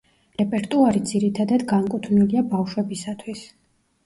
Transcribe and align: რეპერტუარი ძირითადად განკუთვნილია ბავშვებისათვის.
რეპერტუარი 0.41 1.01
ძირითადად 1.11 1.65
განკუთვნილია 1.73 2.45
ბავშვებისათვის. 2.55 3.47